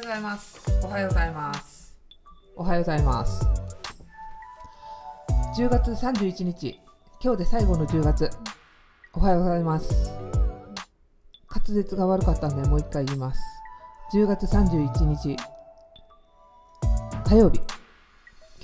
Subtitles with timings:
[0.00, 0.60] ようございます。
[0.82, 1.96] おはようございます。
[2.56, 3.46] おはようございます。
[5.58, 6.80] 10月31日、
[7.22, 8.30] 今日で最後の10月。
[9.12, 10.10] おはようございます。
[11.50, 13.40] 滑舌が悪かったんで、もう一回言います。
[14.14, 15.36] 10月31日、
[17.28, 17.60] 火曜日。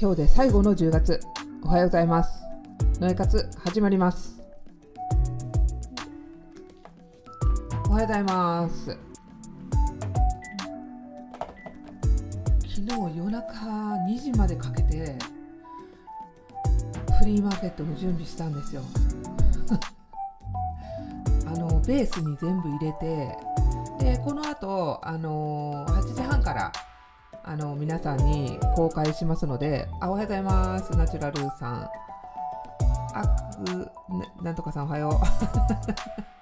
[0.01, 1.21] 今日で最後の10月。
[1.63, 2.31] おはようございます。
[2.99, 4.41] ノエ活始まります。
[7.89, 9.16] おはようございます。
[12.89, 13.53] 昨日夜中
[14.07, 15.19] 2時までかけて
[17.19, 18.83] フリーマーケットの準備したんですよ。
[21.49, 23.37] あのベースに全部入れて
[23.99, 26.71] でこの後あの8時半から
[27.43, 30.97] あの皆さんに公開しますのであおはようございます。
[30.97, 31.91] ナチュラルさん。
[33.15, 36.36] あくななんとかさんおはよう。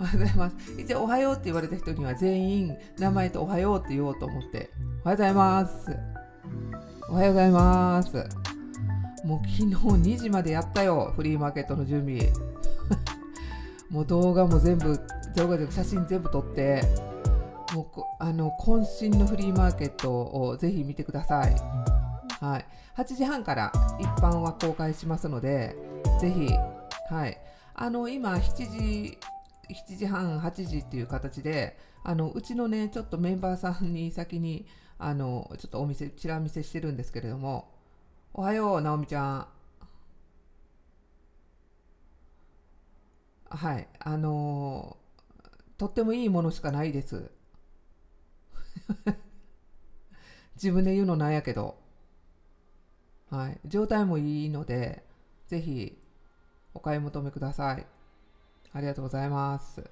[0.00, 0.56] おはようございます。
[0.78, 4.70] 一応、おはようって言われた人には全員名前とおはようって言おうと思って、
[5.04, 5.96] おはようございます。
[7.10, 8.16] おはようございます。
[9.26, 12.32] もう昨日2時までやったよ、フリーマーケットの準備。
[13.90, 14.98] もう動画も全部、
[15.36, 16.82] 動画で写真全部撮って、
[17.74, 21.54] もうあの渾身のフリーマーケットをぜひ見てください。
[22.42, 22.64] はい、
[22.96, 25.76] 8時半から一般は公開しますので、
[26.22, 26.48] ぜひ、
[27.14, 27.38] はい、
[27.74, 29.18] あの今7時
[29.74, 34.66] 7時半8時っていう形であのうちのねちょっとメンバーさんに先に
[34.98, 37.70] あのちょっとお店ちら見せしてるんですけれども
[38.34, 39.46] おはよう直美ちゃん。
[43.48, 44.96] はいあの
[45.76, 47.30] とってもいいものしかないです。
[50.54, 51.78] 自分で言うのなんやけど。
[53.30, 55.04] はい状態もいいので
[55.46, 55.96] ぜひ
[56.74, 57.86] お買い求めください。
[58.72, 59.82] ありがとうございます。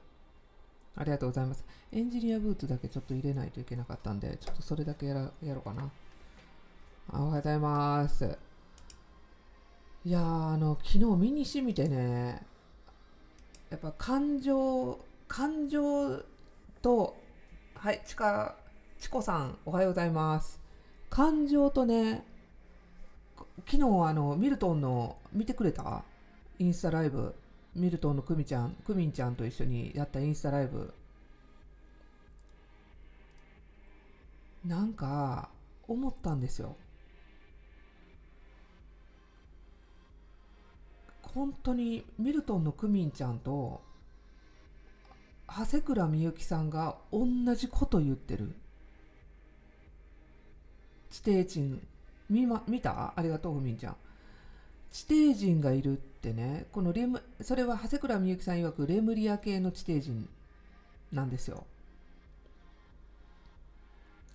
[0.97, 1.65] ありがとうございます。
[1.93, 5.91] エンジニアブーツだけちょっと入れないといけなかったんで、ちょっとそれだけやろうかな。
[7.11, 8.39] おはようございます。
[10.05, 12.43] いやー、あの、昨日身に染みてね、
[13.71, 16.19] やっぱ感情、感情
[16.83, 17.17] と、
[17.75, 18.57] はい、ちか、
[18.99, 20.61] ちこさん、おはようございます。
[21.11, 22.25] 感情とね、
[23.67, 26.05] 昨日あの、ミルトンの、見てくれた？
[26.59, 27.35] インスタライブ。
[27.79, 30.93] ミルトンのクミちゃん、クミンちゃんと一緒にやったインスタライブ。
[34.65, 35.49] なんか、
[35.87, 36.77] 思ったんですよ。
[41.23, 43.81] 本当にミルトンのクミンちゃんと、
[45.49, 48.55] 長谷倉みゆきさんが同じこと言ってる。
[51.11, 51.81] 地底人、
[52.29, 53.15] 見,、ま、見た？
[53.17, 53.97] ありがとう、クミンちゃん。
[54.91, 60.29] 地底人がいるってねこのレムそれは長谷倉みゆきさん曰くレムリア系の地底人
[61.13, 61.65] なんですよ。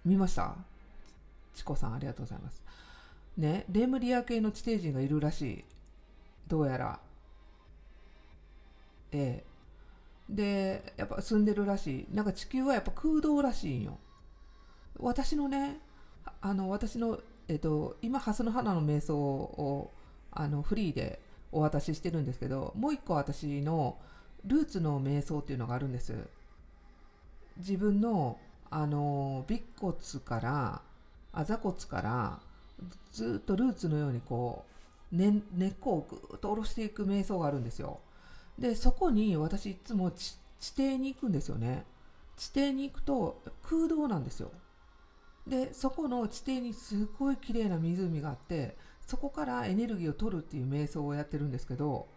[0.05, 0.55] 見ました？
[1.53, 2.63] チコさんありがとうございます。
[3.37, 5.63] ねレムリア系の地底人がいるらしい。
[6.47, 6.99] どうやら。
[9.11, 9.53] ええ。
[10.29, 12.15] でやっぱ住んでるらしい。
[12.15, 13.97] なんか地球はやっぱ空洞らしいんよ。
[14.99, 15.79] 私のね
[16.41, 19.91] あの私のえっと今蓮の花の瞑想を
[20.31, 21.19] あのフリーで
[21.53, 23.97] お渡ししてるんですけどもう一個私の
[24.45, 26.13] ルーツの瞑想っていうのがあるんです。
[27.57, 28.37] 自分の
[28.69, 30.81] あの尾骨から
[31.31, 32.39] あ座骨から
[33.11, 34.65] ずっとルーツのようにこ
[35.11, 37.99] う、ね、根っこをぐっと下ろしていく瞑想があるんですよ。
[38.57, 41.85] でそこに私いつも地地底に行くんですよね。
[42.35, 44.51] 地底に行くと空洞なんですよ。
[45.45, 48.75] でそこの地底にすごい綺麗な湖があって
[49.13, 52.07] そこからエネルギーを取るっていう瞑想をやってるんですけど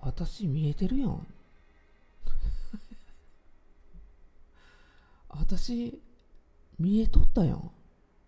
[0.00, 1.26] 私見えてるやん。
[5.28, 6.00] 私
[6.78, 7.58] 見えとったやん。
[7.58, 7.60] っ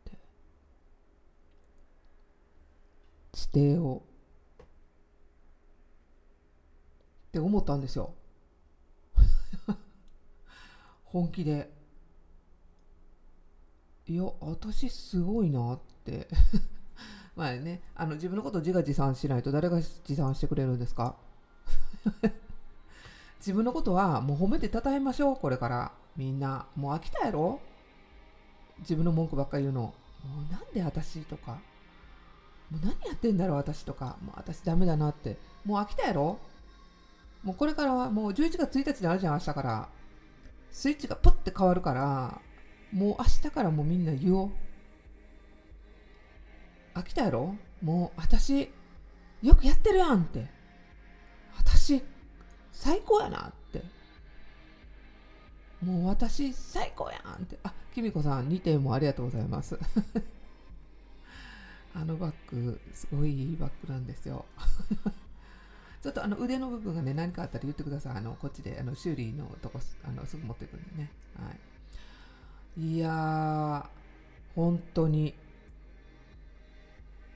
[0.05, 0.19] て。
[3.33, 4.03] 地底を。
[7.29, 8.13] って思ったんですよ。
[11.05, 11.73] 本気で。
[14.07, 16.29] いや私すごいなって。
[17.41, 21.15] まあね、あの自分のことを自画自賛しないと誰が自賛してくれるんですか？
[23.41, 25.93] 自分のことはもう褒めてたたえましょう、これから。
[26.19, 26.67] みんな。
[26.77, 27.59] もう飽きたやろ？
[28.81, 29.81] 自分の文句ばっかり言うの。
[29.81, 29.95] も
[30.51, 31.53] うなんで私とか。
[32.71, 34.19] もう何やってんだろう私とか。
[34.23, 35.39] もう私ダメだなって。
[35.65, 36.39] もう飽きたやろ？
[37.43, 39.89] もうこれからはもう11月1日にあるじゃん、明日から。
[40.71, 42.39] スイッチがプッて変わるから、
[42.93, 44.51] もう明日からもうみんな言おう。
[46.95, 47.57] 飽きたやろ？
[47.83, 48.71] もう私
[49.43, 50.47] よくやってるやんって。
[51.57, 52.03] 私
[52.73, 53.83] 最高やなって。
[55.85, 57.59] もう私最高やんって。
[57.63, 59.79] あきみこさん2点もありがとうございます。
[61.95, 64.45] あのバッグすごいいいバッグなんですよ。
[66.03, 68.17] ちょっとあの腕の部分がね何かあったら言ってください。
[68.17, 71.11] あのこっちであの修理のとこあのすぐ持っていくんでね。
[71.39, 72.95] はい。
[72.95, 73.87] いやー
[74.55, 75.35] 本当に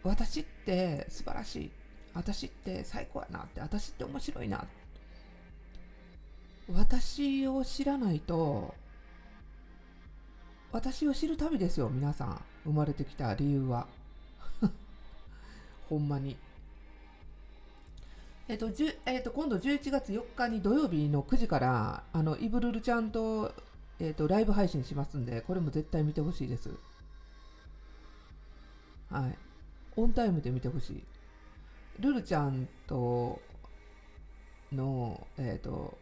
[0.05, 1.71] 私って素晴らしい。
[2.15, 3.61] 私って最高やなって。
[3.61, 4.65] 私って面白いな。
[6.73, 8.75] 私を知らないと
[10.73, 12.41] 私を知る旅ですよ皆さん。
[12.65, 13.87] 生まれてきた理由は。
[15.89, 16.37] ほんまに。
[18.49, 18.69] えっと
[19.07, 23.55] えっと、今度11月4日に土曜日の9時からあのイブルルちゃんと,、
[24.01, 26.71] えっとライブ配信しますんでこれも絶対見てほしいです。
[29.11, 29.39] はい。
[29.97, 31.05] オンタイムで見てほしい。
[32.01, 33.41] ルルちゃんと
[34.73, 35.97] の、えっと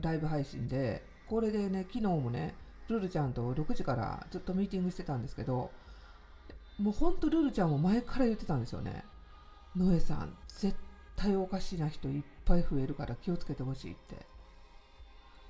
[0.00, 2.54] ライブ配信でこれでね昨日もね
[2.88, 5.70] ルルちゃんと6時からずっとミーティングしてたんですけど
[6.78, 9.04] もうほんとルルちゃんも前から言ってたんですよね。
[9.74, 10.76] ノエさん絶
[11.16, 14.26] 対おかしな人いっぱい増えるから気をつけてほしいって。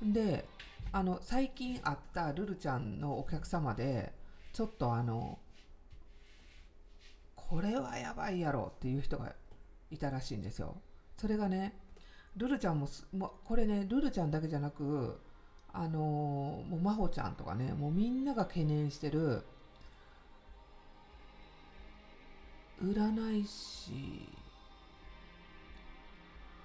[0.02, 0.48] で
[0.92, 4.12] あの最近会ったルルちゃんのお客様で
[4.52, 5.38] ちょっとあの
[7.48, 9.34] これはやばいやろっていう人が
[9.90, 10.76] いたらしいんですよ。
[11.16, 11.78] それがね
[12.36, 15.20] ルルちゃんももこれねルルちゃんだけじゃなく
[15.72, 19.42] あのー、もう真帆ちゃんとかねもうみんなが懸念してる
[22.82, 24.28] 占い師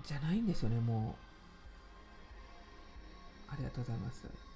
[0.05, 1.31] じゃないんですよねもう。
[3.51, 4.50] ありがとうございます。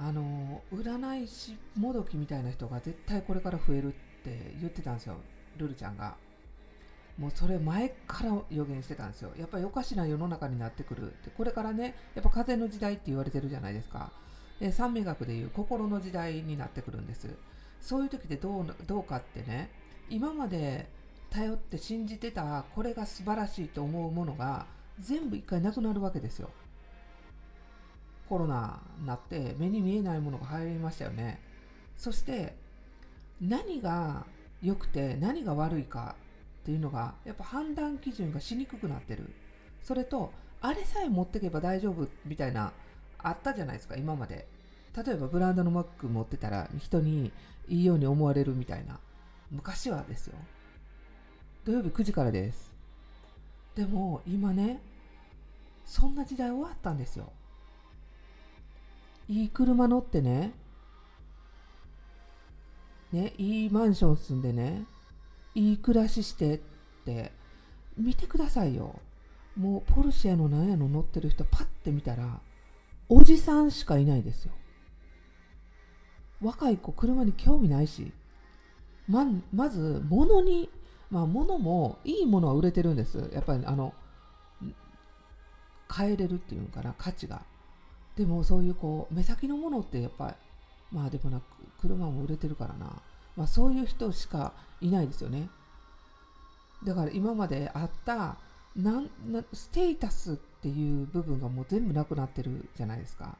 [0.00, 3.90] あの占い師もどきみたいな人が絶対これから増えるっ
[4.22, 5.16] て言ってたんですよ
[5.56, 6.16] ルルちゃんが。
[7.18, 9.32] もうそれ前から予言してたんですよ。
[9.36, 14.12] やっぱりおかしな世の中になってくるってこれからねやっぱ風の時代って言われてるじゃないですか。
[14.60, 17.28] で三味学でいう心の時代になってくるんです。
[17.80, 19.70] そういう時でどうどうかってね
[20.08, 20.88] 今まで
[21.30, 24.66] 頼って信じてたこれが素晴らしいと思うものが
[25.00, 26.50] 全部一回なくなるわけですよ。
[28.28, 31.40] コロナになって目に見えないものが入りましたよね。
[31.96, 32.54] そして
[33.40, 34.26] 何が
[34.62, 36.16] 良くて何が悪いか
[36.62, 39.30] っていうのがやっぱ判断基準がしにくくなってる。
[39.82, 42.72] それとあれさえ持ってけば大丈夫みたいな
[43.18, 44.46] あったじゃないですか今まで。
[44.96, 47.30] 例えばブランドのマック持ってたら人に
[47.68, 48.98] いいように思われるみたいな。
[49.50, 50.34] 昔はですよ。
[51.64, 52.72] 土曜日9時からです。
[53.74, 54.80] でも今ね
[55.84, 57.32] そんな時代終わったんですよ。
[59.28, 60.52] いい車乗ってね。
[63.12, 64.84] ねいいマンション住んでね。
[65.54, 66.60] いい暮らししてっ
[67.04, 67.32] て。
[67.96, 68.94] 見てくださいよ。
[69.56, 72.38] もうポルシェのなんやの乗ってる人パッて見たら
[73.08, 74.52] おじさんしかいないですよ。
[76.40, 78.12] 若い子車に興味ないし。
[79.08, 80.70] ままず物に
[81.10, 83.30] まあ物もいいものは売れてるんです。
[83.32, 83.92] やっぱりあの
[85.94, 87.42] 変えれるっていうのかな価値が。
[88.18, 90.34] でもそういうこう目先のものってやっぱり
[90.90, 91.44] まあでもなく
[91.80, 93.00] 車も売れてるからな、
[93.36, 95.48] まあ、そういう人しかいないですよね。
[96.84, 98.36] だから今まであった
[98.74, 103.38] なんなステータスっていう部分がもう全部なくなってるじゃないですか。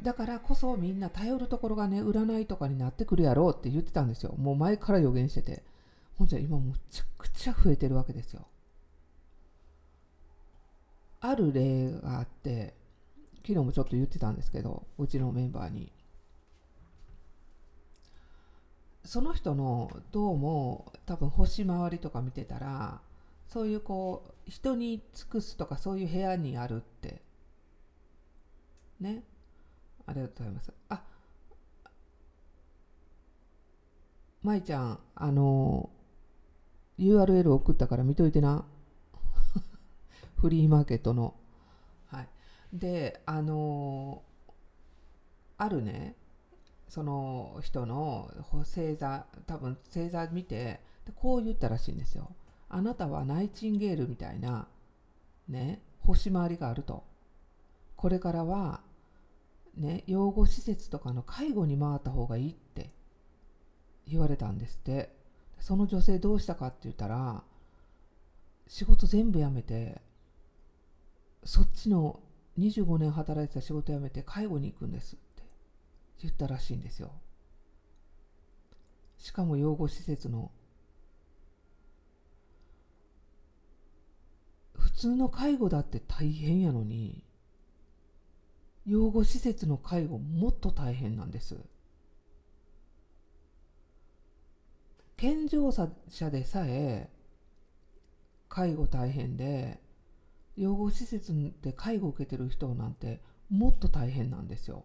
[0.00, 4.34] だからこそみんな頼るところがね占いとかになってくるやろうって言ってたんですよ。
[4.38, 5.64] もう前から予言してて。
[6.18, 8.46] ほんじゃ今むちゃくちゃ増えてるわけですよ。
[11.20, 12.74] ある例があって
[13.42, 15.92] 昨日もちょっと言ってたんですけどうちのメンバーに。
[19.04, 23.00] その人のどうも多分星回りとか見てたら
[23.48, 27.20] そういうこう人に尽くすとかそういう部屋にあるって。
[29.00, 29.24] ね。
[30.06, 30.72] ありがとうございます。
[30.88, 31.02] あ
[34.42, 35.90] 舞ちゃんあの
[36.98, 38.64] URL 送ったから見といてな。
[40.36, 41.34] フリーマーケットの。
[42.72, 44.22] であの
[45.58, 46.16] あるね
[46.88, 50.80] その人の星座多分星座見て
[51.16, 52.34] こう言ったらしいんですよ。
[52.68, 54.68] あなたはナイチンゲールみたいな
[55.48, 57.04] ね星回りがあると。
[57.96, 58.80] これからは
[59.76, 62.90] ね養護施設とかの介護に回った方がいいって
[64.06, 65.22] 言われたんですって。
[65.60, 67.44] その女性どうしたかって言ったら
[68.66, 70.02] 仕事全部辞めて
[71.44, 72.18] そっちの
[72.58, 75.32] 25年働いてた仕事辞めて介護に行くんですって。
[76.22, 77.10] 言ったらしいんですよ。
[79.18, 80.50] しかも養護施設の
[84.74, 87.24] 普通の介護だって大変やのに
[88.86, 91.56] 養護施設の介護もっと大変なんです。
[95.16, 95.90] 健常者
[96.30, 97.08] でさえ
[98.48, 99.80] 介護大変で
[100.56, 101.32] 養護施設
[101.62, 104.84] で介護を受けてる人なんてもっと大変なんですよ。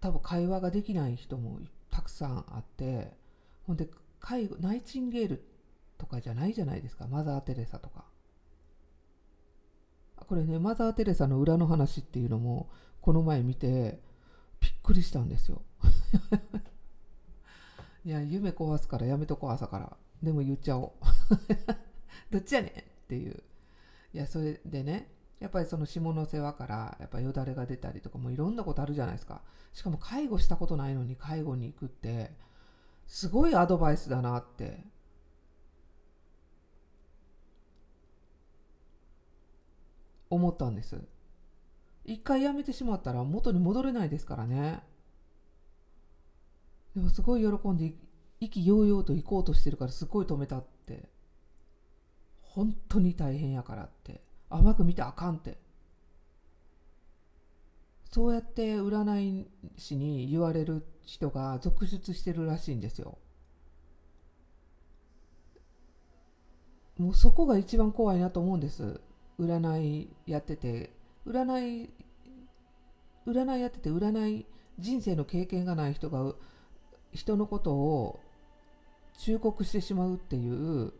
[0.00, 1.60] 多分会話ができない人も
[1.90, 3.12] たくさんあって
[3.66, 5.44] ほんで介護ナイチンゲール
[5.98, 7.06] とかじゃないじゃないですか。
[7.06, 8.04] マザー・テレサとか。
[10.16, 12.70] これねマザー・テレサの裏の話っていうのも
[13.00, 14.00] この前見て
[14.60, 15.62] びっくりしたんですよ。
[18.04, 19.96] いや夢壊すからやめとこう朝から。
[20.22, 21.06] でも言っちゃおう。
[22.30, 22.99] どっちやねん。
[23.10, 23.42] っていう。
[24.14, 29.42] いやそれでねやっぱりその下の世話からやっぱよだれが出たりとかもいろんなことあるじゃないですか。
[29.72, 32.30] しかも介護したことないのに介護に行くって
[33.08, 34.84] すごいアドバイスだなって。
[40.28, 40.96] 思ったんです。
[42.04, 44.84] 一回やめてしまったら元に戻れないですからね。
[46.94, 47.92] でもすごい喜んで
[48.38, 50.58] 意気揚々と行こうとしてるからすごい止めた。
[50.58, 50.79] って
[52.50, 54.20] 本当に大変やからって。
[54.48, 55.58] 甘く見てあかんって。
[58.12, 63.18] そうやって占い師に言われる人が続出してるらしいんですよ。
[66.98, 69.00] もうそこが一番怖いなと思うんです。
[69.38, 70.92] 占いやってて。
[71.26, 71.90] 占い
[73.26, 74.46] 占いやってて占い
[74.78, 76.34] 人生の経験がない人が
[77.12, 78.20] 人のことを
[79.18, 80.92] 忠告してしまうっていう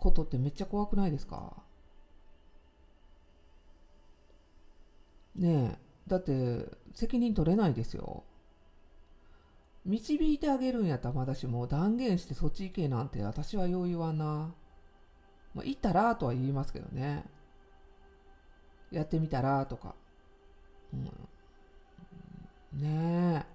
[0.00, 1.52] ことってめっちゃ怖くないですか？
[5.36, 5.78] ねえ。
[6.08, 8.24] だって責任取れないですよ。
[9.84, 14.52] 導いてあげるんやったらまだしも断言してそっち行けなんて私はよう言わんな、
[15.54, 17.24] まあ、行ったらとは言いますけどね。
[18.90, 19.94] やってみたらとか、
[20.92, 20.96] う
[22.76, 23.46] ん、ね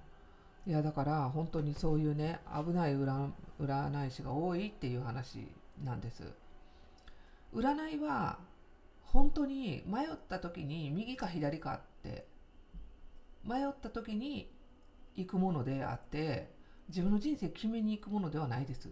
[0.66, 0.70] え。
[0.70, 5.48] いやだから本当にそういうね危ない占占い師が多いっていう話。
[5.84, 6.24] なんです。
[7.54, 8.40] 占いは
[9.04, 12.28] 本当に迷った時に右か左かって
[13.44, 14.52] 迷った時に
[15.16, 16.52] 行くものであって
[16.90, 18.90] 自分の人生決めに行くものではないです。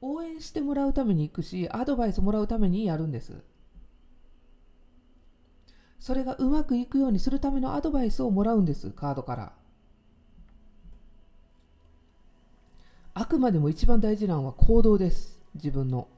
[0.00, 3.42] 応援してもらうために行くしアドバイスもらうためにやるんです。
[5.98, 9.52] それがうまくいくようにするためのアドバイスをもらうんですカードから。
[13.14, 15.33] あくまでも一番大事なのは行動です。
[15.54, 16.08] 自分の。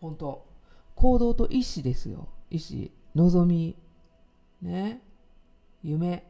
[0.00, 0.44] 本当。
[0.94, 2.28] 行動と意思ですよ。
[2.50, 3.76] 意思望み。
[4.62, 5.02] ね。
[5.82, 6.24] 夢。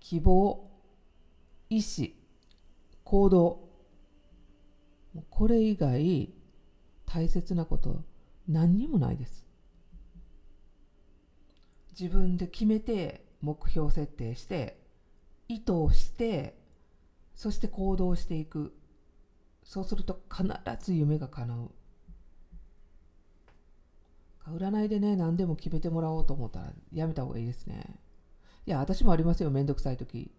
[0.00, 0.68] 希望。
[1.68, 2.08] 意思
[3.04, 3.68] 行動。
[5.30, 6.32] これ以外
[7.06, 8.02] 大切なこと
[8.48, 9.46] 何にもないです。
[11.98, 14.78] 自分で決めて目標設定して
[15.48, 16.58] 意図をして
[17.34, 18.74] そして行動していく。
[19.66, 20.48] そうすると必
[20.80, 21.70] ず夢が叶う
[24.48, 27.98] 占いでね、何でも決めてもらおうと思ったらやめた方がいいですね。
[28.64, 30.30] いや、私もありますよ、めんどくさい時。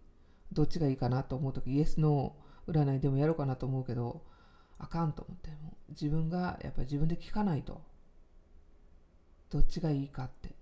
[0.50, 4.22] どっちがいいかなと思う時、イエス、ノー占いでもやろうかなと思うけど、
[4.78, 7.82] あかんと思って、も自分がやっぱり自分で聞かないと。
[9.50, 10.54] どっちがいいかって。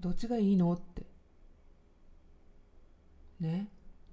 [0.00, 1.06] どっちがいいのって。
[3.38, 3.68] ね。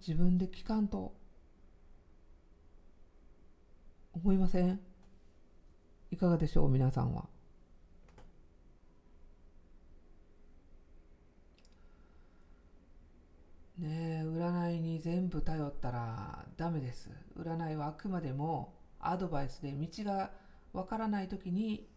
[0.05, 1.22] 自分で聞かんと。
[4.13, 4.79] 思いません？
[6.12, 6.70] いかがでしょう？
[6.70, 7.27] 皆さんは。
[13.79, 17.10] ねえ占いに全部頼ったらダメです。
[17.38, 20.32] 占いはあくまでもアドバイスで道が
[20.74, 21.89] わからない時に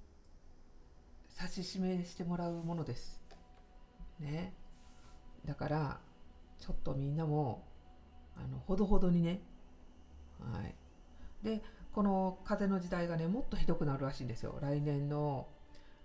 [1.38, 3.20] 指し示してもらうものです。
[4.18, 4.54] ね
[5.44, 6.00] だから
[6.58, 7.68] ちょっとみんなも
[8.34, 9.42] あのほどほどにね。
[10.40, 10.74] はい。
[11.44, 11.62] で
[11.96, 14.58] この風の時代がねもっとひどくなるらしいんですよ。
[14.60, 15.48] 来年の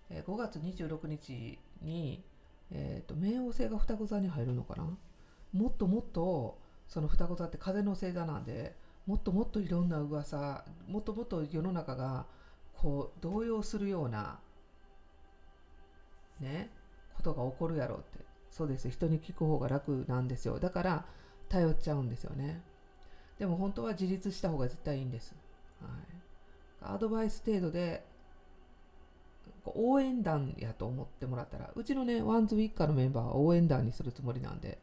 [0.09, 2.23] 5月26日に、
[2.71, 4.97] えーと、冥王星が双子座に入るのかな？
[5.51, 6.57] もっともっと
[6.87, 8.73] その双子座って風の星座なんで
[9.05, 12.25] もっともっといろんな噂もっともっと世の中が
[12.73, 14.39] こう動揺するような
[16.39, 16.71] ね
[17.17, 18.25] ことが起こるやろうって。
[18.49, 18.89] そうです。
[18.89, 20.57] 人に聞く方が楽なんですよ。
[20.57, 21.05] だから
[21.49, 22.61] 頼っちゃうんですよね。
[23.39, 25.35] でも本当は自立した方が絶対いいんです。
[25.81, 28.05] はい、アドバイス程度で
[29.65, 34.79] 応援団やと思ってもらったらうちのねワンズウィッカーのメンバーは応援団にするつもりなんで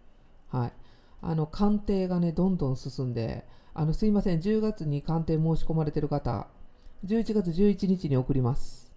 [0.51, 0.73] はい。
[1.21, 6.47] あの鑑定がねどんどん進んであのすいません10月に鑑定申し込まれてる方
[7.05, 8.93] 11月11日に送ります。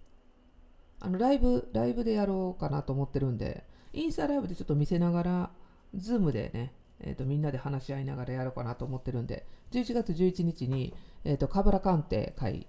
[1.00, 5.50] あのライブライブでやろうかなと思ってるんでインスタライブでちょっと見せながら
[5.94, 10.94] ズームでね、えー、とみんなで話し合いながらやろうかなと思ってるんで11月11日に、
[11.24, 12.66] えー、とカブラ鑑定会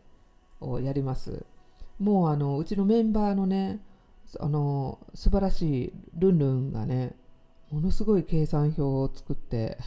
[0.59, 1.45] をやります
[1.99, 3.81] もうあのうちのメンバーのね
[4.39, 7.15] あの素晴らしいルンルンがね
[7.69, 9.77] ものすごい計算表を作って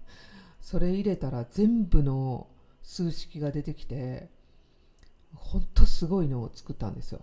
[0.60, 2.48] それ入れたら全部の
[2.82, 4.28] 数式が出てきて
[5.34, 7.20] ほんとすごいのを作ったんですよ。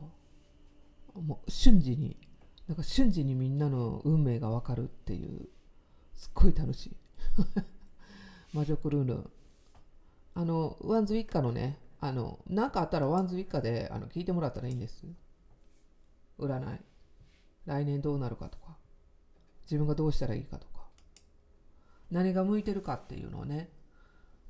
[1.15, 2.17] もう瞬時に
[2.67, 5.47] なんか瞬時にみんなの運命がわかるっていう
[6.15, 6.95] すっごい楽しい。
[8.53, 9.29] 魔女クルール
[10.35, 15.05] あのワンズウィッカのねあの何かあったらワンズウィッカであの聞いてもらったらいいんです。
[16.39, 16.79] 占い。
[17.65, 18.77] 来年どうなるかとか。
[19.63, 20.87] 自分がどうしたらいいかとか。
[22.11, 23.69] 何が向いてるかっていうのをね。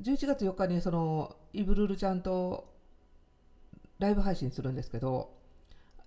[0.01, 2.74] 11月4日にそのイブルルちゃんと
[4.00, 5.38] ライブ配信するんですけど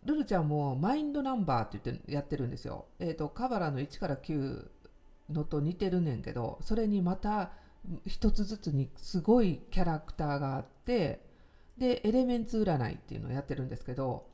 [0.07, 2.87] ルルちゃんもマインドナンバーって言ってやってるんですよ。
[2.99, 4.71] えっ、ー、と、カバラの1から9
[5.31, 7.53] のと似てるねんけど、それにまた
[8.07, 11.25] 一つずつにすごいキャラクターがあって、
[11.79, 14.27] で、エレメンツ占いっていうのをやってるんですけど、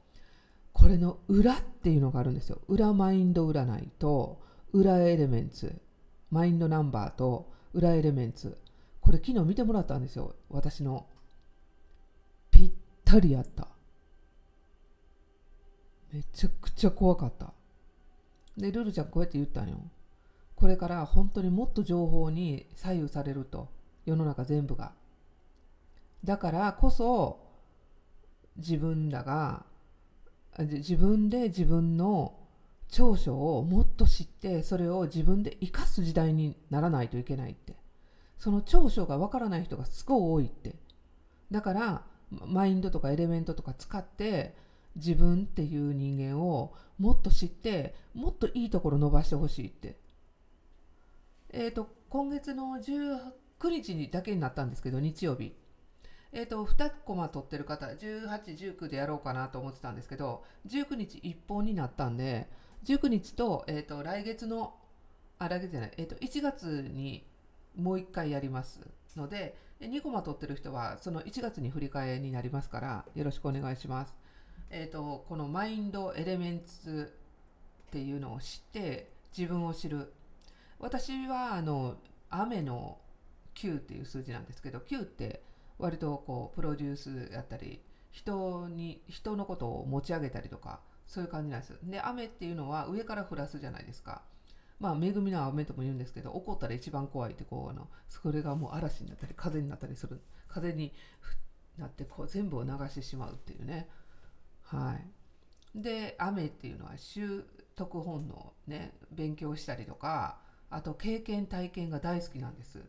[0.73, 2.61] これの裏っていうのがあるんですよ。
[2.69, 4.41] 裏マインド占いと
[4.73, 5.81] 裏エレメンツ、
[6.31, 8.57] マインドナンバーと裏エレメンツ。
[9.01, 10.35] これ昨日見てもらったんですよ。
[10.49, 11.07] 私の。
[12.51, 12.73] ぴっ
[13.05, 13.69] たりやった。
[16.13, 17.53] めちゃくちゃ怖かった。
[18.57, 19.79] で、ルルちゃんこうやって言ったんよ。
[20.63, 23.69] これから本当にもっと情報に左右されると。
[24.07, 24.93] 世の中全部が。
[26.23, 27.41] だからこそ
[28.57, 29.65] 自分らが
[30.57, 32.39] 自分で自分の
[32.87, 37.75] 長所をもっと知ってそれを自分で生かす時代にならないといけないって
[38.39, 40.77] その長所がわからない人がすごい多いって
[41.51, 44.55] だからマインドとかエレメントとか使って
[44.95, 49.97] 自分っていう人間をもっと知ってもっといいところ伸ばしてほしいって
[51.53, 55.55] え、ー、と今月の19日にだけになったんですけど日曜日
[56.33, 62.49] え、ー、と2コマ取ってる方1819でやろうかなと思ってたんですけど19日1本になったんで
[62.85, 64.75] 19日と,、えーと、来月の
[65.39, 67.27] あ来月じゃない、えーと、1月に
[67.77, 68.81] もう1回やります
[69.17, 74.15] ので2コマ取ってる人はその1月に振り替えになりますからよろしくお願いします。
[74.71, 77.13] えーと、このマインドエレメンツ
[77.89, 80.15] っていうのを知って自分を知る
[80.83, 81.95] 私はあの
[82.29, 82.99] 雨の
[83.55, 85.43] 9っていう数字なんですけど9って
[85.79, 91.79] 割とこうプロデュースやったり人に人のことを持ち上げたりとかそういう感じなんです。
[91.85, 94.23] で雨っていうのは上から降らすじゃないですか。
[94.81, 100.21] まあ恵みの雨とも言うんですけど怒ったら一番怖いってこうあのそれがもう嵐になったり風になったりする。
[100.49, 100.93] 風に
[101.79, 103.89] なってこう全部を流してしまうっていうね。
[104.65, 104.99] は
[105.75, 107.45] い、で雨っていうのは習
[107.77, 110.39] 得本能ね勉強したりとか
[110.73, 112.81] あと経験体験が大好きなんです。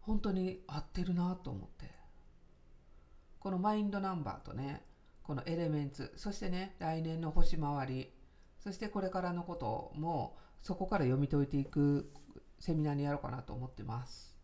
[0.00, 1.94] 本当に合ってるなと思って。
[3.40, 4.82] このマインドナンバーとね
[5.22, 8.10] このエレメンツそしてね来年の星回り
[8.58, 12.10] そしてこれからのこともそこから読み解いていく
[12.58, 14.36] セミナーにやろうかなと思ってます。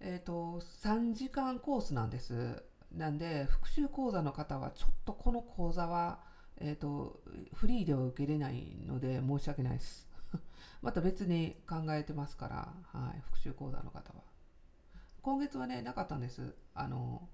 [0.00, 2.64] えっ、ー、と、3時間コースなんです。
[2.90, 6.20] なんで、復習講座の方は、ちょっとこの講座は、
[6.60, 7.22] えっ、ー、と、
[7.54, 10.08] フリーでは受けれないので、申し訳ないです。
[10.82, 14.22] また別に考えてますから、はい、復習講座の方は。
[15.22, 16.54] 今月はね、なかったんです。
[16.74, 17.28] あの、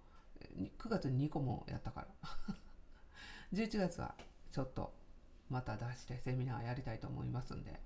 [0.78, 2.08] 9月に2個もやったから。
[3.52, 4.14] 11月は
[4.50, 4.94] ちょっと
[5.48, 7.80] また出してセミナーやりたいと思いますんで。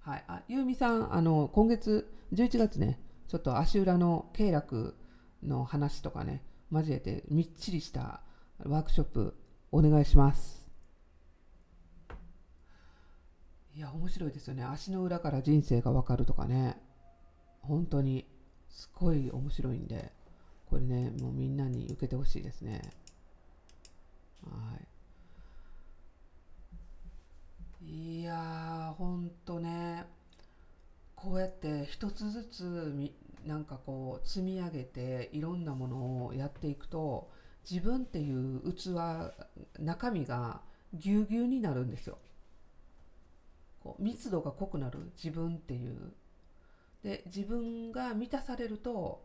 [0.00, 0.24] はい。
[0.28, 4.94] あ、ゆうみさん、あの、今月、11月ね、ちょっと足裏の経絡
[5.42, 8.20] の話とかね交えてみっちりした
[8.64, 9.34] ワークショップ
[9.72, 10.66] お願いします
[13.74, 14.64] いや面白いですよね。
[14.64, 16.76] 足の裏から人生がわかるとかね。
[17.60, 18.26] 本当に
[18.68, 20.12] すごい面白いんで
[20.66, 22.82] これねもうみんなに受けてほしいですね。
[24.44, 24.86] はい。
[27.88, 30.04] いやーほんとね
[31.14, 37.30] こうやって一つずつみなんかこう積み上げていろんなものをやっていくと
[37.68, 38.90] 自分っていう器
[39.78, 40.62] 中身が
[40.94, 42.18] ぎゅうぎゅうになるんですよ。
[43.86, 45.12] こう密度が濃くなる？
[45.22, 46.12] 自分っていう。
[47.04, 49.22] で自分が満たされると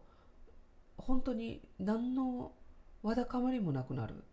[0.98, 2.52] 本当に何の
[3.02, 4.24] わだかまりもなくなる。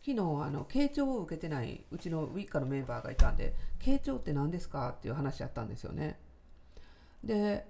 [0.00, 6.18] 昨日あの傾聴を受けてないうちのウィッカのメンバーがいたんで傾聴って何ですかっていう話やったんですよね。
[7.22, 7.66] で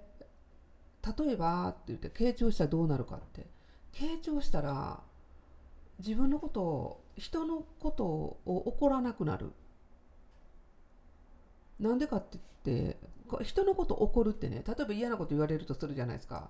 [1.17, 3.47] 例えばって言って傾聴したらどうなるかって
[3.91, 5.01] 傾聴したら
[5.99, 9.51] 自分のことを人のことを怒らなくなる
[11.79, 12.97] なんでかって言って
[13.43, 16.49] 人のこと怒るってね例えば嫌なこと言われるとするじゃないですか。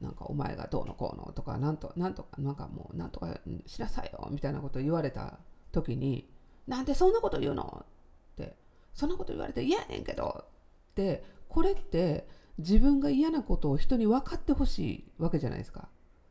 [0.00, 5.38] なんかお前がどうのこうのとかなんとなんとかなんかもうなんとかしなさいよみたいなこと言われた
[5.72, 6.30] 時に
[6.66, 8.56] なんでそんなこと言うのって
[8.94, 10.44] そんなこと言われて嫌やねんけど
[10.92, 12.26] ってこれって
[12.58, 15.88] 自分が嫌なことを人に分かってほしいわけじゃないですか。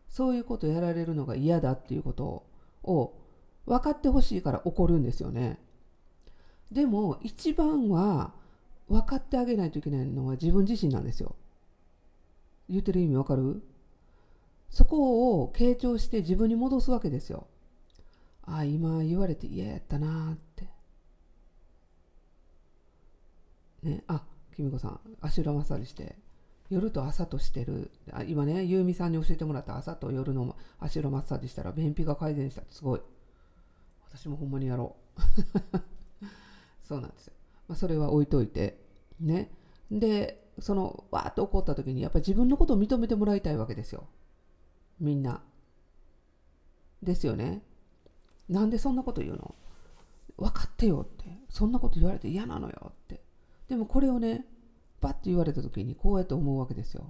[0.07, 2.43] そういうことやられるのが嫌だっていうこと
[2.83, 3.13] を
[3.67, 5.59] 分かってほしいから怒るんですよね。
[6.71, 8.33] でも一番は
[8.87, 11.35] 分かってあげないといけないのは自分自身なんですよ。
[12.69, 13.61] 言ってる意味わかる？
[14.69, 17.47] そこを傾聴して自分に戻すわけですよ。
[18.43, 20.69] ああ今言われて嫌やったなって。
[23.81, 24.23] ねあ
[24.55, 26.15] きみこさん足裏マッサージして
[26.69, 27.89] 夜と朝としてる。
[28.11, 32.61] あ今ねゆうみさんに教えてもらった朝と夜の足裏マッサージしたら便秘が改善した。
[32.69, 33.01] すごい。
[34.11, 35.19] 私もほんまにやろう。
[36.89, 37.33] そうなんですよ、
[37.67, 38.79] まあ、それは置いといて
[39.19, 39.51] ね。
[39.91, 44.07] でそのわーっと怒った時にやっぱり自分のことを認めてもらいたいわけですよ。
[44.99, 45.43] みんな。
[47.03, 47.63] ですよね。
[48.49, 49.53] なんでそんなこと言うの？
[50.35, 51.25] 分かってよって。
[51.49, 53.21] そんなこと言われて嫌なのよって。
[53.67, 54.47] でもこれをね
[54.99, 57.05] バッて言われた時にこうやって思うわけですよ。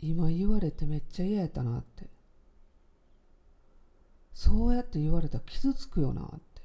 [0.00, 2.10] 今言われてめっちゃ嫌やったなって。
[4.34, 6.55] そうやって言われたら傷つくよなって。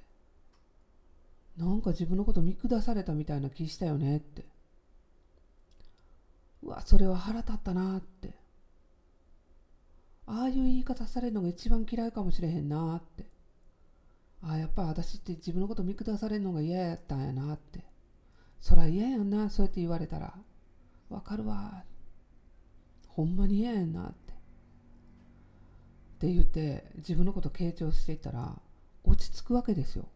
[1.61, 4.45] なんか自分のこと見下されたみたいな気したよねって。
[6.63, 8.33] うわそれは腹立ったなって。
[10.25, 13.29] ああいう言い方されるのが一番嫌いかもしれへんなって。
[14.41, 17.83] ああやっぱ私って自分のこと見下されるのが嫌やったんやなって。
[18.59, 20.33] そら嫌やんなそうやって言われたら。
[21.09, 21.83] わかるわ。
[23.07, 24.33] ほんまに嫌やんなって。
[24.33, 24.33] っ
[26.21, 28.59] て言って自分のこと傾聴していったら
[29.03, 30.07] 落ち着くわけですよ。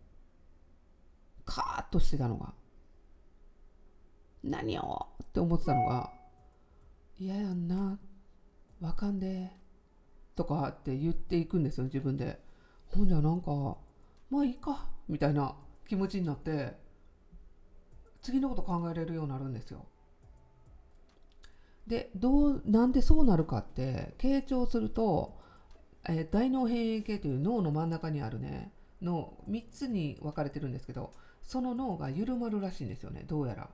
[1.45, 2.53] カーッとしてたのが。
[4.43, 6.11] 何をって思ってたのが
[7.17, 7.97] 嫌やんな
[8.79, 9.51] わかんで
[10.35, 12.39] とかって言っていくんですよ自分で。
[12.87, 13.77] ほんじゃなんか
[14.29, 15.55] まあいいかみたいな
[15.87, 16.73] 気持ちになって
[18.21, 19.85] 次のこと考えれるようになるんですよ。
[21.87, 25.37] でどうなんでそうなるかって傾聴すると、
[26.07, 31.13] えー、大脳変形系という脳の真ん中にあるね脳3つに分かれてるんですけど
[31.45, 33.69] その脳が緩まるらしいんですよねどうやら。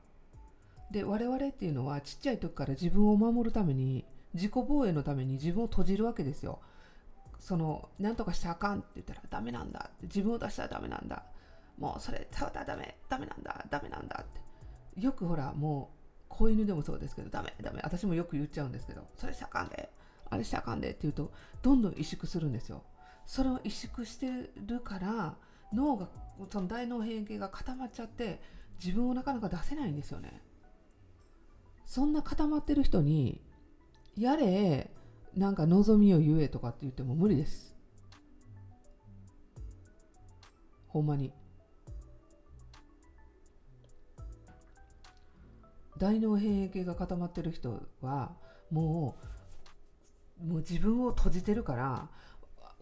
[0.91, 4.03] で我々っていうのはちっちゃい時から自分を守るために
[4.33, 6.59] 自己防衛のために自分を閉じるわけですよ。
[7.39, 11.23] その何とかしたらあかんって言ったらダメなんだって自分を出したらダメなんだ。
[11.77, 15.01] もうそれ触ったらダメダメなんだダメなんだって。
[15.01, 17.79] よくほらもう子犬でもそうですけどダメダメ。
[17.83, 19.89] 私もよく言っちゃうんですけどそれしたあかんで
[20.29, 21.31] あれしたあかんでって言うと
[21.61, 22.83] どんどん萎縮するんですよ。
[23.25, 24.27] それを萎縮して
[24.65, 25.35] るから
[25.73, 26.09] 脳が
[26.51, 28.41] その大脳変形が固まっちゃって
[28.83, 30.41] 自分をなかなか出せないんですよね。
[31.85, 33.41] そんな固まってる人に
[34.17, 34.91] やれ
[35.35, 37.75] なんか望みを言えとかって言っても無理です。
[40.87, 41.31] ほんまに。
[45.97, 48.35] 大脳変形が固まってる人は
[48.71, 49.15] も
[50.43, 52.09] うもう自分を閉じてるから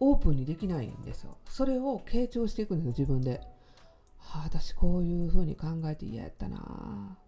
[0.00, 1.36] オープンにできないんですよ。
[1.46, 3.40] それを傾聴していくんですよ自分で、
[4.16, 7.18] はあ、私こういうふうに考えて嫌やったな。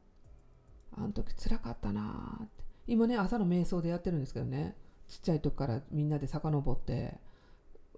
[0.95, 2.65] あの時つらかったなって。
[2.87, 4.77] 今ね朝の瞑想でやってるんですけどね。
[5.09, 7.19] ちっちゃい時からみんなで遡って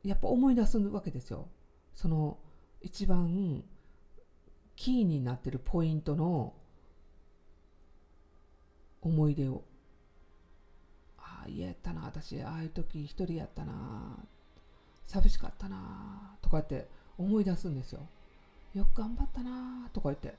[0.02, 1.48] やっぱ思い出すわけですよ。
[1.94, 2.38] その
[2.82, 3.64] 一番
[4.76, 6.54] キーになってるポイントの
[9.00, 9.64] 思い出を。
[11.18, 12.42] ああ嫌やったな私。
[12.42, 14.18] ああいう時一人やったな。
[15.06, 16.88] 寂しかったなとかって
[17.18, 18.00] 思い出すんですよ。
[18.74, 20.34] よく頑張ったなとか言って。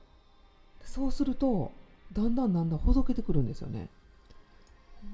[0.82, 1.72] そうすると
[2.12, 3.88] だんだんだんだんほどけてくるんですよね。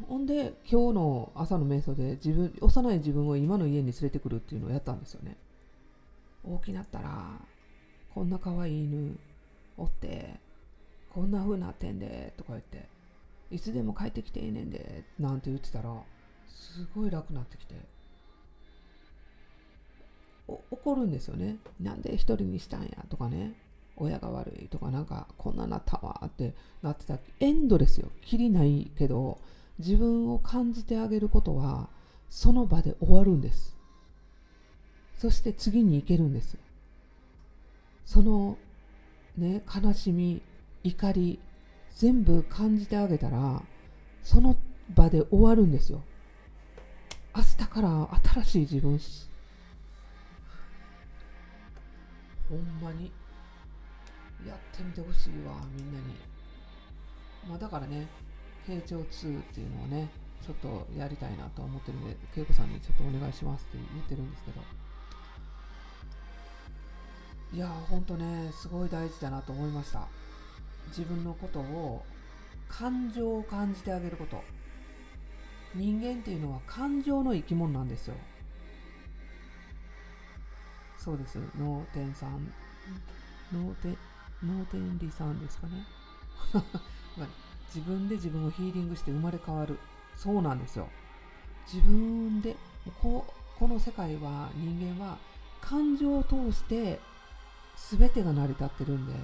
[0.08, 5.36] ほんで今日の朝の瞑想で自分幼い自分を今の家に連れてくるっていうのをやったんですよね。
[6.44, 7.38] 大きなったら
[8.14, 9.18] こんな可愛い犬
[9.76, 10.40] おって
[11.10, 12.90] こんな風なってんでとか言って。
[13.50, 15.94] いつでも帰ってきてええねんでなんて言ってたら
[16.48, 17.74] すごい楽になってきて。
[20.48, 21.56] 怒るんですよね。
[21.80, 23.54] なんで一人にしたんやとかね。
[23.96, 27.18] 親が悪いとかなんかこんななったわってなってた。
[27.40, 28.08] エンドレスよ。
[28.22, 29.38] きりないけど
[29.78, 31.88] 自分を感じてあげることは
[32.30, 33.76] その場で終わるんです。
[35.18, 36.56] そして次に行けるんです
[38.04, 38.58] その
[39.38, 40.42] ね悲しみ
[40.82, 41.38] 怒り
[41.94, 43.62] 全部感じてあげたら
[44.24, 44.56] その
[44.92, 46.02] 場で終わるんですよ。
[47.36, 48.08] 明日から
[48.42, 48.98] 新しい自分
[52.52, 53.10] ほんまに。
[54.46, 56.14] やってみてほしいわみんなに。
[57.48, 58.06] まあだからね
[58.66, 60.08] 傾聴2っていうのをね
[60.44, 64.60] ちょっとやりたいなと思ってるんで恵子さんにちょっとお願いしますって言ってるんですけど。
[67.52, 70.08] いやほんとねすごい大事だなと思いました。
[70.88, 72.04] 自分のことを
[72.68, 74.42] 感情を感じてあげること。
[75.74, 78.14] 人間っていうのは感情の生き物なんですよ。
[81.02, 81.36] そうです。
[81.58, 82.52] 脳天さん。
[83.52, 83.96] 脳天
[84.44, 85.84] 脳天理さんですかね。
[87.74, 89.80] 自分で自分をヒーリングして生まれ変わる。
[90.14, 90.88] そうなんですよ。
[91.66, 92.56] 自分で
[93.00, 93.26] こ
[93.58, 95.18] この世界は人間は
[95.60, 97.00] 感情を通して
[97.76, 99.14] 全てが成り立ってるんで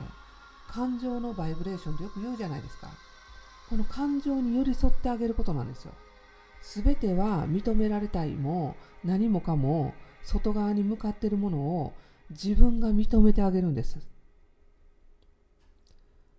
[0.69, 2.89] 感情のバイブレーションってよく言うじゃないですか。
[3.71, 5.93] この感情に寄り添ってあげることなんですよ。
[6.63, 9.95] 全ては認められたいも何もかも
[10.29, 11.95] 外側に向かっているものを
[12.31, 13.97] 自分が認めてあげるんです。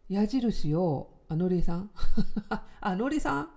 [0.07, 1.89] 矢印をあのりさん。
[2.81, 3.49] あのりさん？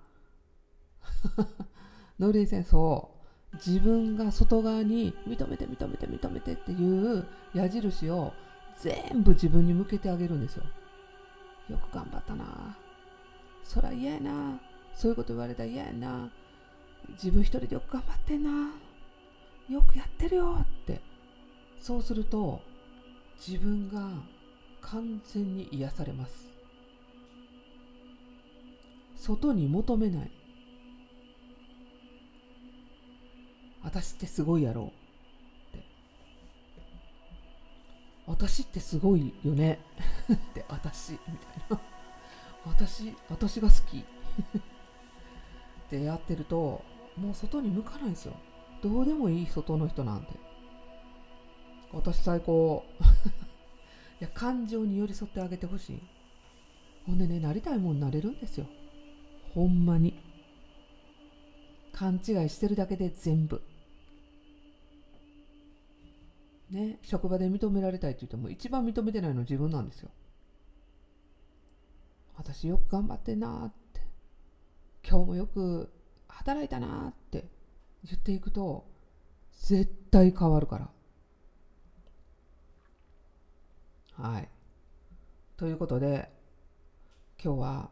[2.18, 3.10] のり先生
[3.54, 8.32] 自分が外側に認めて認めて認めてっていう矢印を
[8.78, 10.64] 全部自分に向けてあげるんですよ。
[11.68, 12.78] よく頑張ったな。
[13.64, 14.58] そら嫌やな。
[14.94, 16.30] そういうこと言われたら嫌やな。
[17.10, 18.81] 自分一人でよく頑張ってんな。
[19.68, 21.00] よくやってるよって。
[21.80, 22.60] そうすると
[23.44, 24.08] 自分が
[24.80, 26.50] 完全に癒されます。
[29.16, 30.30] 外に求めない。
[33.82, 34.92] 私ってすごいやろ
[35.68, 35.84] って
[38.26, 39.80] 私ってすごいよね。
[40.32, 41.36] って私みたい
[41.70, 41.80] な。
[42.64, 43.98] 私私が好き。
[43.98, 44.02] っ
[45.90, 46.82] てやってると
[47.16, 48.34] もう外に向かないんですよ。
[48.82, 50.32] どうでもいい外の人なんて。
[51.92, 52.84] 私最高。
[54.20, 56.00] いや感情に寄り添ってあげてほしい。
[57.06, 58.66] ほんでねなりたいもんなれるんですよ。
[59.54, 60.18] ほんまに。
[61.92, 63.62] 勘違いしてるだけで全部。
[66.70, 70.10] ね職場で認められたいって言っても一番認めてないの自分なんですよ。
[72.34, 74.00] 私よく頑張ってんなって。
[75.06, 75.92] 今日もよく
[76.28, 77.61] 働いたなって。
[78.04, 78.86] 言っていくと
[79.62, 80.90] 絶対変わるから。
[84.14, 84.48] はい。
[85.56, 86.28] ということで
[87.42, 87.90] 今日は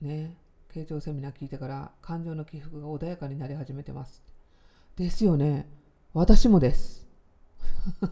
[0.00, 0.36] ね
[0.74, 4.22] 傾聴セミナー聞いてから感情の起伏が穏やかになり始めてます。
[4.96, 5.68] ですよね。
[6.12, 7.06] 私もです。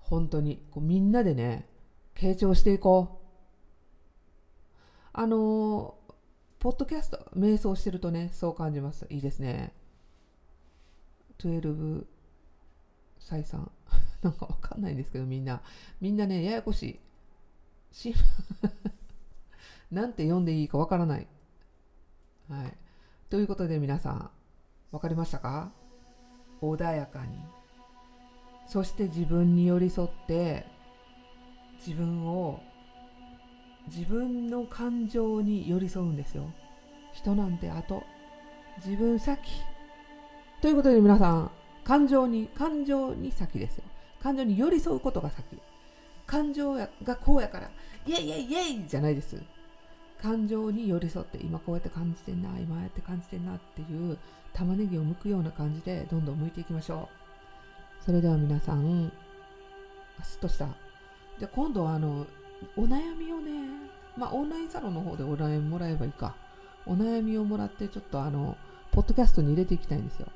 [0.00, 0.62] 本当に。
[0.70, 1.68] こうみんなでね
[2.14, 3.26] 傾聴していこう。
[5.12, 5.96] あの
[6.66, 9.06] ポッドキャスト瞑想してるとねそう感じます。
[9.08, 9.72] いいですね。
[11.38, 12.04] 12
[13.20, 13.70] 再三。
[14.20, 15.62] なんかわかんないんですけどみんな。
[16.00, 17.00] みんなねややこしい。
[17.94, 18.14] し
[19.92, 21.28] なんて読んでいいかわからない。
[22.48, 22.76] はい。
[23.30, 24.30] ということで皆さん
[24.90, 25.70] 分かりましたか？
[26.60, 27.38] 穏やかに。
[28.66, 30.66] そして自分に寄り添って
[31.76, 32.60] 自分を
[33.88, 36.50] 自分の感情に寄り添うんですよ。
[37.12, 38.02] 人なんて後。
[38.84, 39.40] 自分先。
[40.60, 41.50] ということで皆さん
[41.84, 43.84] 感情に感情に先ですよ。
[44.22, 45.44] 感情に寄り添うことが先。
[46.26, 47.70] 感情がこうやから
[48.04, 49.40] イエイイエイイエイじゃないです。
[50.20, 54.18] 感情に寄り添って今こうやって感じてんな今やって感じてんなっていう
[54.52, 57.08] 玉ねぎを剥くような感じでどんどん剥いていきましょ
[58.02, 58.04] う。
[58.04, 59.12] それでは皆さん
[60.22, 60.68] スッとした。
[61.38, 62.26] で今度はあの
[62.76, 63.52] お悩みをね
[64.16, 66.34] まあオンラインサロンの方でお悩みもらえばいいか。
[66.86, 68.56] お悩みをもらってちょっとあの
[68.92, 70.28] ポッドキャストに入れていきたいんですよ。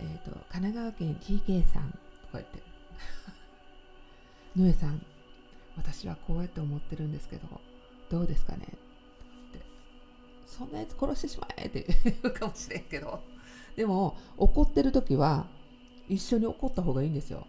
[0.00, 1.98] えっ、ー、と神奈川県 TK さんとか
[2.34, 2.62] 言って。
[4.56, 5.00] ぬえさん。
[5.76, 7.48] 私はこうやって思ってるんですけど
[8.10, 8.58] どうですかね。
[8.60, 9.60] って。
[10.46, 13.20] そんなやつ殺してしまえって 言うかもしれんけど。
[13.76, 15.46] でも怒ってる時は
[16.08, 17.46] 一緒に怒った方がいいんですよ。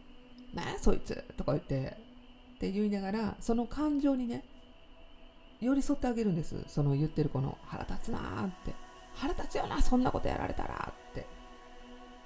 [0.54, 1.98] なあそいつとか言って。
[2.56, 4.46] って言いながらその感情にね
[5.64, 6.64] 寄り添ってあげるんです。
[6.68, 8.74] その言ってる子の腹立つなーって。
[9.16, 11.26] 腹立つよなそんなことやられたらって。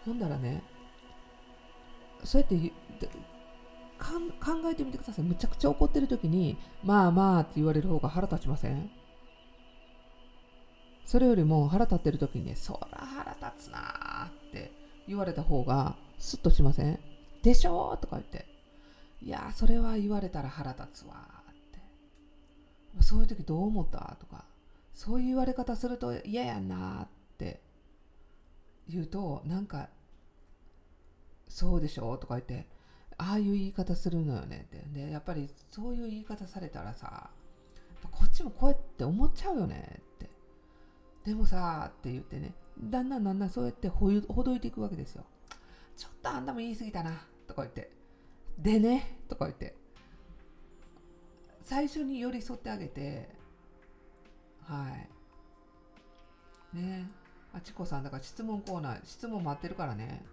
[0.05, 0.63] ほんだらね
[2.23, 2.55] そうやって
[3.99, 5.25] 考えてみてください。
[5.25, 8.89] むちゃくちゃ怒ってる時にまあまあって言われる方が腹立ちません？
[11.05, 14.71] それよりも腹立ってる時にねそら腹立つなって
[15.07, 16.99] 言われた方がスッとしません？
[17.43, 18.45] でしょとか言って。
[19.21, 21.36] いやそれは言われたら腹立つわ
[23.07, 24.17] そういう時どう思った？
[24.19, 24.43] とか
[24.93, 27.61] そういう言われ方すると嫌やなって
[28.89, 29.87] 言うとなんか
[31.47, 32.67] 「そうでしょ」とか言って
[33.17, 34.85] ああいう言い方するのよねって。
[34.93, 37.29] でやっぱりそういう言い方されたらさ
[38.11, 40.29] こっちもこうやって思っちゃうよねって
[41.23, 45.23] でもさって言ってねだんだんだんだんそうやってほほどいていくわけですよ
[45.95, 47.89] ちょっとあんたも言い過ぎたなとか言って
[48.59, 49.75] でねとか言って。
[51.67, 53.27] 最初に寄り添ってあげて。
[54.63, 54.87] は
[56.73, 56.77] い。
[56.77, 57.09] ね。
[57.53, 60.23] あちこさんだから質問コーナー質問待ってるからね。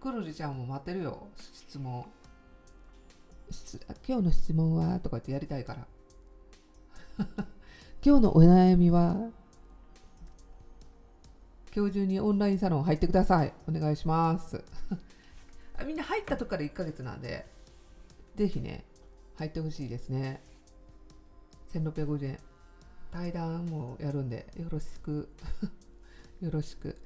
[0.00, 1.28] くるりちゃんも待ってるよ。
[1.38, 2.06] 質問。
[4.08, 5.86] 今日の質問はとか言ってやりたいから。
[8.02, 9.30] 今日のお悩みは
[11.76, 13.52] 今日中にオンラインサロン入ってください。
[13.68, 14.64] お願いします。
[15.84, 17.46] みんな入ったとこから1ヶ月なんで。
[18.36, 18.86] ぜひね
[19.36, 20.42] 入ってほしいですね。
[21.72, 22.38] 1650円。
[23.10, 25.28] 対談もやるんでよろしく。
[26.40, 26.96] よろしく。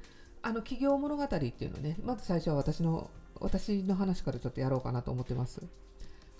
[0.43, 1.97] あの企業物語っていうのね。
[2.03, 3.11] まず最初は私の
[3.41, 5.62] 私の話からちょっとやろうかなと思ってます。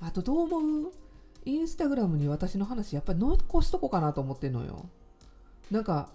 [0.01, 0.93] あとどう思う？
[1.45, 4.87] インスタグラムに私の話やっぱり残しとこうかなと思ってんのよ。
[5.71, 6.11] なんか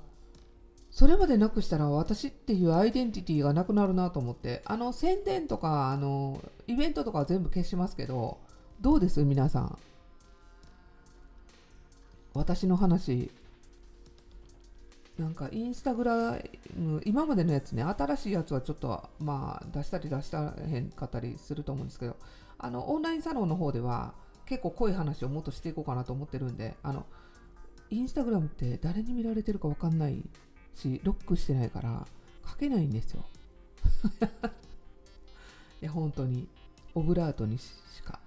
[0.91, 4.61] それまでなくしたら私っていうアイデンティティがなくなるなと思って。
[4.65, 8.39] あの宣伝とかあのイベントとかは全部消しますけど
[8.83, 9.23] どうです？
[9.23, 9.77] 皆さん。
[12.33, 13.31] 私の話。
[15.17, 16.37] なんかインスタグラ
[16.75, 22.17] ム今までのやつね新しいやつはちょっとまあ出したり出したへんかったりすると思うんですけど
[22.57, 24.15] あのオンラインサロンの方では
[24.47, 27.05] 結構濃い話をもっとしていこうかなと思ってるんであの
[27.91, 30.27] インスタグラムって誰に見られてるか分かんない
[30.73, 32.07] しロックしてないから
[32.49, 33.23] 書けないんですよ。
[35.79, 36.47] いや本当に。
[36.95, 37.73] オブラートにし
[38.05, 38.19] か、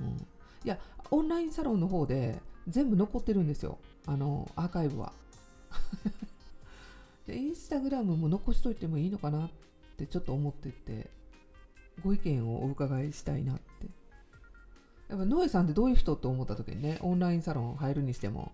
[0.00, 0.18] うん、い
[0.64, 0.78] や
[1.10, 3.78] オンラインサロンの方で全部残ってるんですよ。
[4.06, 5.12] あのアーカイブは。
[7.26, 9.50] でインスタグラムも残しといてもいいのかなっ
[9.96, 11.10] てちょっと思ってて
[12.02, 13.88] ご意見をお伺いしたいなって。
[15.08, 18.52] やっぱノエさんってどういう人と思った時にねオンラインサロン入るにしても。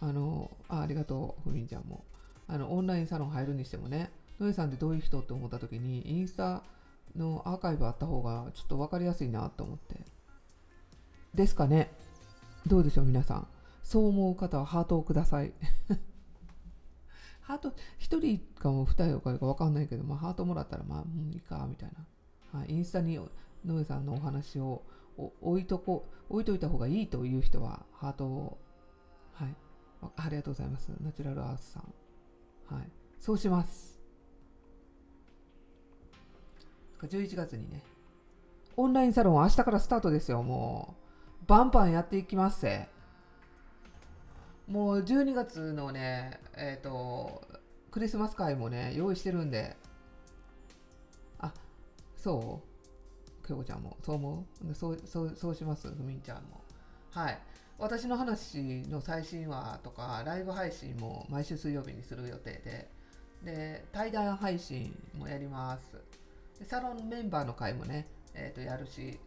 [0.00, 2.04] あのあありがとうふみんちゃんも。
[2.48, 6.62] あのオンラインサロン入るにしてもねノエさんってどういう人って思った時にインスタ
[7.16, 9.96] のアーカイブあった方がちょっと分かりやすいなと思って
[11.34, 11.92] ですかね
[12.66, 13.46] どうでしょう皆さん
[13.82, 15.52] そう思う方はハートをください。
[17.42, 21.90] ハート、1人かも2人かか分かんないけど、まあ、ハートもらったら、まあ、うん、いいか、みたい
[22.52, 22.58] な。
[22.60, 23.18] はい、インスタに
[23.64, 24.82] ノエさんのお話を
[25.40, 28.58] 置いとこ、置いといた方がいいという人は、ハートを、
[29.32, 29.56] はい、
[30.16, 30.90] ありがとうございます。
[31.00, 32.74] ナチュラルアースさん。
[32.74, 33.91] はい、そうします。
[37.06, 37.82] 11月にね、
[38.76, 40.96] オンラインサロン明日からスタートですよ、も
[41.42, 41.46] う。
[41.46, 42.88] バンバンやっていきますせ。
[44.68, 47.42] もう12月のね、えっ、ー、と、
[47.90, 49.76] クリスマス会もね、用意してるんで、
[51.38, 51.52] あ、
[52.16, 52.62] そ
[53.44, 53.46] う？
[53.48, 54.74] 京子ちゃんも、そう思う？
[54.74, 56.62] そうそうそうします、ふみんちゃんも。
[57.10, 57.38] はい。
[57.78, 62.88] 私の話の最新話とか、ライブ配信も毎週水曜日にする予定で、
[63.42, 65.96] で、対談配信もやります。
[66.62, 69.18] でサロンメンバーの会もね、え、ー、と、やるし、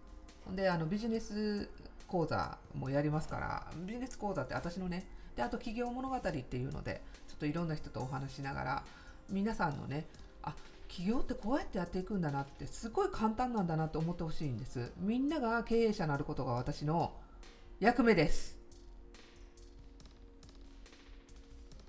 [0.55, 1.69] で、あの、ビジネス
[2.07, 8.83] 講座もやりますから、ビジネス講座って私のね、であと企業物語っていうのでちょっといろんな人とお話しながら
[9.29, 10.05] 皆さんのね
[10.43, 10.53] あ
[10.87, 14.91] 企業ってこうやってやっていくんだなってすごい簡単なんだなって思ってほしいんです。
[14.97, 17.11] みんなが経営者になることが私の
[17.79, 18.55] 役目です。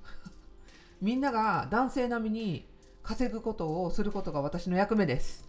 [1.03, 2.67] みんなが男性並みに
[3.07, 5.49] 稼ぐことをすることが私の役目です。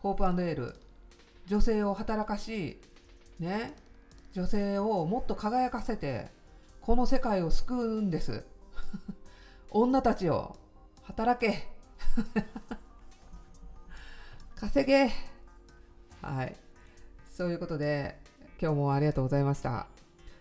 [0.00, 0.74] ホープエール。
[1.46, 2.78] 女性を働かし
[3.40, 3.74] ね
[4.32, 6.28] 女性をもっと輝かせて
[6.80, 8.44] この世界を救うんです。
[9.72, 10.56] 女たちを
[11.04, 11.66] 働け。
[14.56, 15.10] 稼げ。
[16.20, 16.54] はい。
[17.32, 18.20] そういうことで
[18.60, 19.86] 今日もありがとうございました。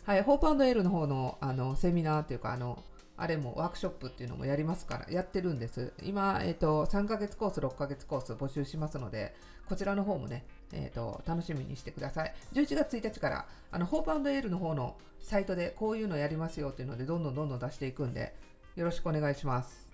[0.03, 2.83] はいホープエールの方のあのセミナーっていうかあの
[3.17, 5.93] あれもワークショップっていうのもやりますから、やってるんです。
[6.03, 9.35] 今、えっ、ー、と、3ヶ月コース、6ヶ月コース募集しますので、
[9.67, 12.33] こちらの方もね、えっ、ー、と、楽しみにしてください。
[12.53, 18.35] 11月1日から、あの、ホープエールの方のサイトでこういうのやりますよっていうので、どんどんどんどん出していくんで、
[18.75, 19.89] よろしくお願いします。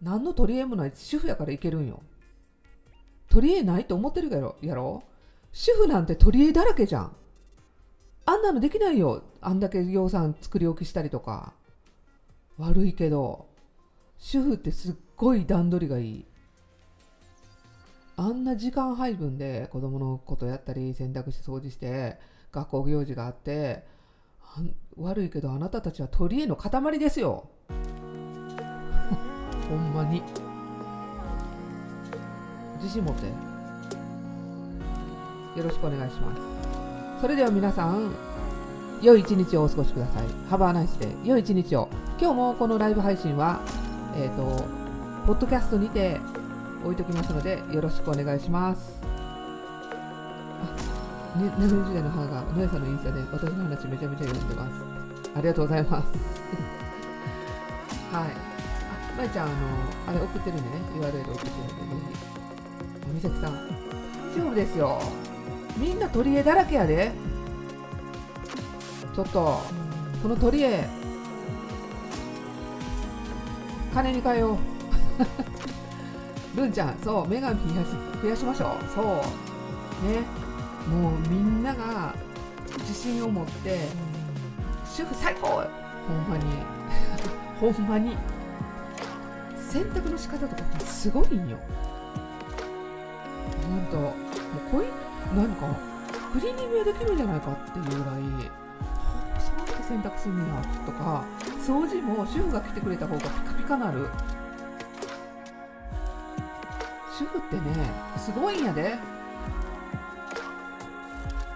[0.00, 2.02] 何の取り柄もない主婦やからいけるんよ。
[3.28, 5.04] 取り柄ないと思ってるやろやろ
[5.52, 7.16] 主婦なんて取り柄だらけじゃん。
[8.32, 9.22] あんなのできないよ。
[9.40, 11.52] あんだけ予算作り置きしたりとか。
[12.58, 13.46] 悪いけど、
[14.16, 16.24] 主婦ってすっごい段取りがいい。
[18.16, 22.18] あんな時間配分で子供のことやったり、洗濯して掃除して、
[22.52, 23.84] 学校行事があって、
[24.96, 27.48] 悪いけどあなたたちは鳥への塊ですよ
[29.68, 30.22] ほんまに
[32.76, 33.32] 自信持ってよ
[35.64, 36.51] ろしくお願いします
[37.22, 38.10] それでは皆さん
[39.00, 40.26] 良い一日をお過ごしください。
[40.50, 41.88] ハバーナイスで良い一日を。
[42.20, 43.60] 今日もこのライブ配信は、
[44.16, 44.64] えっ、ー、と、
[45.24, 46.18] ポッドキャストにて
[46.82, 48.98] 置いときますので、よろしくお願いします。
[51.36, 54.84] あ、ね、眠り時代の母が、野江さんのインスタで私の話めちゃめちゃ読んでます。
[55.36, 56.18] ありがとうございます。
[58.10, 58.30] はい。
[58.30, 58.34] あ、
[59.16, 59.54] まいちゃん、あの、
[60.08, 61.54] あれ送ってるんでね、URL 送ってる
[61.86, 62.18] んで、ぜ
[63.06, 63.14] ひ。
[63.14, 63.52] 美咲さん、
[64.34, 65.31] 大丈夫ですよ。
[65.76, 67.12] みんな取り柄だらけやで。
[69.14, 69.60] ちょっと
[70.22, 70.88] この鳥へ
[73.92, 74.56] 金に変えよう。
[76.56, 77.88] ルンちゃんそう女神増やし
[78.22, 78.68] 増やしましょう。
[78.94, 79.06] そう。
[80.06, 80.20] ね。
[80.88, 82.14] もうみんなが
[82.78, 83.88] 自信を持って
[84.84, 85.66] 主婦最高ほん
[86.28, 86.44] まに。
[87.60, 88.16] ほんまに。
[89.70, 91.58] 洗濯の仕方とかすごいんよ。
[93.68, 94.12] ほんともう
[94.70, 94.86] こい
[95.34, 95.66] なんか
[96.32, 98.22] クリーニングできるんじゃないかっていうぐらい
[99.40, 101.24] そうやって洗濯するのやとか
[101.66, 104.08] 掃除も主婦が来てくれた方がピカピカなる。
[107.18, 107.62] 主婦ってね
[108.18, 108.96] すごいんやで。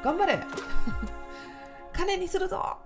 [0.02, 0.38] 頑張れ。
[1.92, 2.78] 金にするぞ。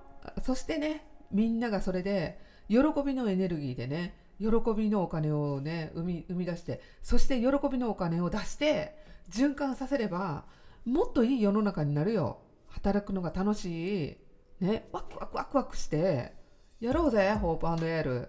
[0.42, 2.38] そしてねみんながそれで
[2.68, 8.96] 喜びのエネルギーでね喜びのお金をね生み生み出してそして喜びのお金を出して
[9.30, 10.44] 循環させれば
[10.84, 14.16] もっといい世の中になるよ働くのが楽しい
[14.60, 16.34] ね、ワクワクワクワクして、
[16.80, 18.28] やろうぜ、ホープエール。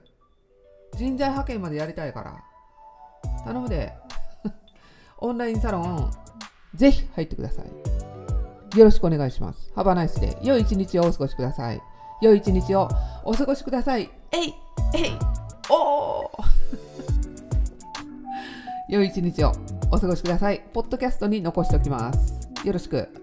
[0.97, 2.41] 人材派遣までやりたいから。
[3.43, 3.93] 頼むで。
[5.20, 6.12] オンラインサロン、
[6.74, 8.78] ぜひ入ってください。
[8.78, 9.72] よろしくお願いします。
[9.76, 11.82] ハバナイスで、良い一日をお過ごしください。
[12.22, 12.88] 良い一日を
[13.26, 14.10] お過ごしください。
[14.32, 14.54] えい
[14.95, 15.20] えい
[15.70, 16.28] おー
[18.88, 19.52] 良い一日を
[19.91, 20.62] お過ごしください。
[20.74, 22.41] ポッドキャストに残しておきます。
[22.64, 23.21] よろしく。